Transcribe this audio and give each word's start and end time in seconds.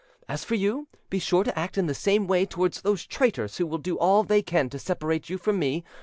As 0.27 0.43
for 0.43 0.55
you, 0.55 0.87
be 1.11 1.19
sure 1.19 1.43
to 1.43 1.55
act 1.59 1.77
in 1.77 1.85
the 1.85 1.93
same 1.93 2.25
way 2.25 2.43
towards 2.47 2.81
those 2.81 3.05
traitors 3.05 3.57
who 3.57 3.67
will 3.67 3.77
do 3.77 3.99
all 3.99 4.23
they 4.23 4.41
can 4.41 4.67
to 4.71 4.79
separate 4.79 5.29
you 5.29 5.37
from 5.37 5.59
me. 5.59 5.83